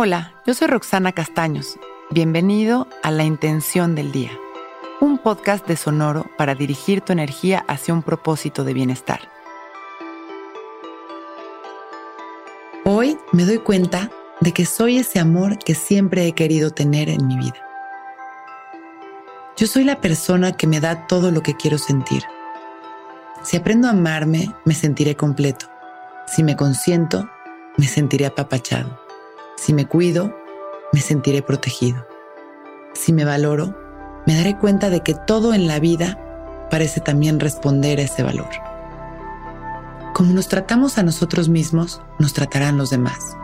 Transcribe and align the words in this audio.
Hola, 0.00 0.32
yo 0.46 0.54
soy 0.54 0.68
Roxana 0.68 1.10
Castaños. 1.10 1.76
Bienvenido 2.10 2.86
a 3.02 3.10
La 3.10 3.24
Intención 3.24 3.96
del 3.96 4.12
Día, 4.12 4.30
un 5.00 5.18
podcast 5.18 5.66
de 5.66 5.76
Sonoro 5.76 6.24
para 6.38 6.54
dirigir 6.54 7.00
tu 7.00 7.12
energía 7.12 7.64
hacia 7.66 7.94
un 7.94 8.04
propósito 8.04 8.62
de 8.62 8.74
bienestar. 8.74 9.18
Hoy 12.84 13.18
me 13.32 13.44
doy 13.44 13.58
cuenta 13.58 14.08
de 14.40 14.52
que 14.52 14.66
soy 14.66 14.98
ese 14.98 15.18
amor 15.18 15.58
que 15.58 15.74
siempre 15.74 16.28
he 16.28 16.32
querido 16.32 16.70
tener 16.70 17.08
en 17.08 17.26
mi 17.26 17.36
vida. 17.36 17.60
Yo 19.56 19.66
soy 19.66 19.82
la 19.82 20.00
persona 20.00 20.52
que 20.52 20.68
me 20.68 20.78
da 20.78 21.08
todo 21.08 21.32
lo 21.32 21.42
que 21.42 21.56
quiero 21.56 21.76
sentir. 21.76 22.22
Si 23.42 23.56
aprendo 23.56 23.88
a 23.88 23.90
amarme, 23.90 24.54
me 24.64 24.74
sentiré 24.74 25.16
completo. 25.16 25.66
Si 26.28 26.44
me 26.44 26.54
consiento, 26.54 27.28
me 27.76 27.88
sentiré 27.88 28.26
apapachado. 28.26 29.07
Si 29.60 29.72
me 29.72 29.86
cuido, 29.86 30.32
me 30.92 31.00
sentiré 31.00 31.42
protegido. 31.42 32.06
Si 32.94 33.12
me 33.12 33.24
valoro, 33.24 33.74
me 34.24 34.36
daré 34.36 34.56
cuenta 34.56 34.88
de 34.88 35.00
que 35.00 35.14
todo 35.14 35.52
en 35.52 35.66
la 35.66 35.80
vida 35.80 36.16
parece 36.70 37.00
también 37.00 37.40
responder 37.40 37.98
a 37.98 38.02
ese 38.02 38.22
valor. 38.22 38.48
Como 40.14 40.32
nos 40.32 40.46
tratamos 40.46 40.96
a 40.96 41.02
nosotros 41.02 41.48
mismos, 41.48 42.00
nos 42.20 42.34
tratarán 42.34 42.78
los 42.78 42.90
demás. 42.90 43.36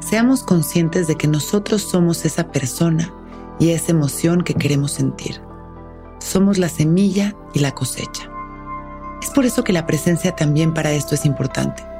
Seamos 0.00 0.42
conscientes 0.42 1.06
de 1.06 1.16
que 1.16 1.28
nosotros 1.28 1.82
somos 1.82 2.24
esa 2.24 2.50
persona 2.50 3.12
y 3.60 3.70
esa 3.70 3.92
emoción 3.92 4.44
que 4.44 4.54
queremos 4.54 4.92
sentir. 4.92 5.42
Somos 6.18 6.56
la 6.56 6.70
semilla 6.70 7.36
y 7.52 7.58
la 7.58 7.72
cosecha. 7.72 8.30
Es 9.22 9.28
por 9.28 9.44
eso 9.44 9.64
que 9.64 9.74
la 9.74 9.86
presencia 9.86 10.34
también 10.34 10.72
para 10.72 10.92
esto 10.92 11.14
es 11.14 11.26
importante 11.26 11.91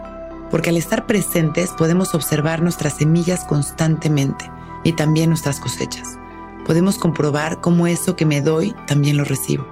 porque 0.53 0.69
al 0.69 0.77
estar 0.77 1.07
presentes 1.07 1.71
podemos 1.71 2.15
observar 2.15 2.61
nuestras 2.63 2.99
semillas 2.99 3.45
constantemente 3.45 4.49
y 4.85 4.93
también 4.93 5.31
nuestras 5.31 5.59
cosechas. 5.59 6.19
Podemos 6.67 6.99
comprobar 6.99 7.63
cómo 7.63 7.87
eso 7.87 8.17
que 8.17 8.27
me 8.27 8.43
doy 8.43 8.77
también 8.87 9.17
lo 9.17 9.25
recibo, 9.25 9.67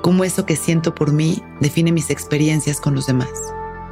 cómo 0.00 0.24
eso 0.24 0.46
que 0.46 0.56
siento 0.56 0.94
por 0.94 1.12
mí 1.12 1.42
define 1.60 1.92
mis 1.92 2.08
experiencias 2.08 2.80
con 2.80 2.94
los 2.94 3.06
demás. 3.06 3.28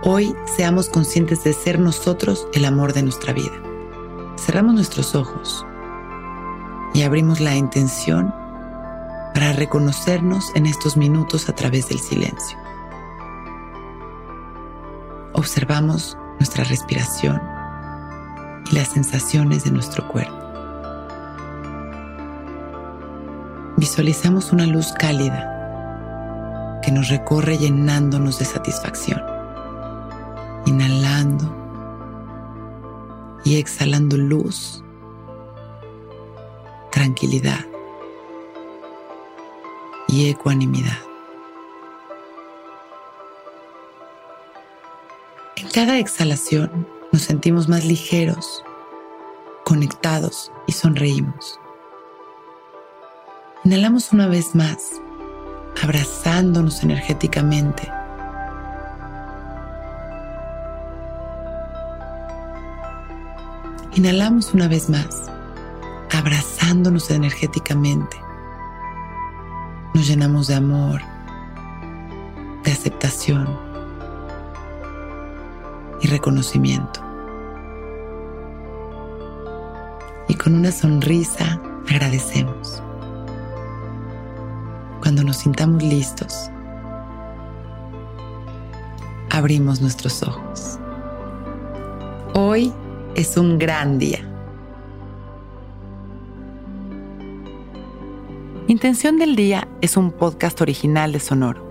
Hoy 0.03 0.35
seamos 0.57 0.89
conscientes 0.89 1.45
de 1.45 1.53
ser 1.53 1.79
nosotros 1.79 2.49
el 2.55 2.65
amor 2.65 2.95
de 2.95 3.03
nuestra 3.03 3.35
vida. 3.35 3.53
Cerramos 4.39 4.75
nuestros 4.75 5.15
ojos 5.15 5.67
y 6.95 7.03
abrimos 7.03 7.41
la 7.41 7.55
intención 7.55 8.35
para 9.35 9.53
reconocernos 9.53 10.53
en 10.55 10.65
estos 10.65 10.97
minutos 10.97 11.51
a 11.51 11.55
través 11.55 11.89
del 11.89 11.99
silencio. 11.99 12.59
Observamos 15.35 16.17
nuestra 16.41 16.65
respiración 16.65 17.41
y 18.71 18.75
las 18.75 18.89
sensaciones 18.89 19.63
de 19.65 19.71
nuestro 19.71 20.09
cuerpo. 20.09 20.35
Visualizamos 23.77 24.51
una 24.51 24.67
luz 24.67 24.93
cálida 24.93 26.81
que 26.83 26.91
nos 26.91 27.11
recorre 27.11 27.59
llenándonos 27.59 28.39
de 28.39 28.47
satisfacción, 28.47 29.23
inhalando 30.65 31.55
y 33.45 33.57
exhalando 33.57 34.17
luz, 34.17 34.83
tranquilidad 36.91 37.67
y 40.09 40.31
ecuanimidad. 40.31 41.10
En 45.61 45.69
cada 45.69 45.99
exhalación 45.99 46.89
nos 47.13 47.21
sentimos 47.21 47.69
más 47.69 47.85
ligeros, 47.85 48.65
conectados 49.63 50.51
y 50.67 50.73
sonreímos. 50.73 51.61
Inhalamos 53.65 54.11
una 54.15 54.27
vez 54.27 54.55
más, 54.55 55.03
abrazándonos 55.83 56.83
energéticamente. 56.83 57.93
Inhalamos 63.97 64.55
una 64.55 64.67
vez 64.67 64.89
más, 64.89 65.31
abrazándonos 66.11 67.11
energéticamente. 67.11 68.17
Nos 69.93 70.07
llenamos 70.09 70.47
de 70.47 70.55
amor, 70.55 71.03
de 72.65 72.73
aceptación 72.73 73.70
y 76.01 76.09
reconocimiento. 76.09 77.01
Y 80.29 80.35
con 80.35 80.55
una 80.55 80.73
sonrisa 80.73 81.61
agradecemos. 81.91 82.83
Cuando 85.01 85.25
nos 85.25 85.39
sintamos 85.39 85.83
listos, 85.83 86.51
abrimos 89.31 89.81
nuestros 89.81 90.23
ojos. 90.23 90.79
Hoy 92.35 92.73
es 93.15 93.37
un 93.37 93.59
gran 93.59 93.99
día. 93.99 94.27
Intención 98.69 99.19
del 99.19 99.35
Día 99.35 99.67
es 99.81 99.97
un 99.97 100.13
podcast 100.13 100.61
original 100.61 101.11
de 101.13 101.19
Sonoro. 101.19 101.70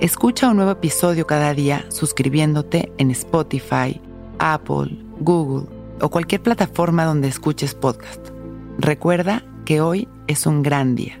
Escucha 0.00 0.48
un 0.48 0.56
nuevo 0.56 0.70
episodio 0.70 1.26
cada 1.26 1.52
día 1.52 1.84
suscribiéndote 1.90 2.90
en 2.96 3.10
Spotify, 3.10 4.00
Apple, 4.38 4.96
Google 5.18 5.68
o 6.00 6.08
cualquier 6.08 6.42
plataforma 6.42 7.04
donde 7.04 7.28
escuches 7.28 7.74
podcast. 7.74 8.30
Recuerda 8.78 9.44
que 9.66 9.82
hoy 9.82 10.08
es 10.26 10.46
un 10.46 10.62
gran 10.62 10.94
día. 10.94 11.20